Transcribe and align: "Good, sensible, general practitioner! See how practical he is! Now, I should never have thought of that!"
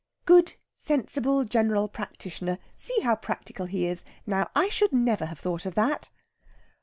"Good, 0.25 0.55
sensible, 0.75 1.45
general 1.45 1.87
practitioner! 1.87 2.57
See 2.75 3.01
how 3.01 3.15
practical 3.15 3.67
he 3.67 3.85
is! 3.85 4.03
Now, 4.25 4.49
I 4.55 4.67
should 4.67 4.93
never 4.93 5.27
have 5.27 5.37
thought 5.37 5.67
of 5.67 5.75
that!" 5.75 6.09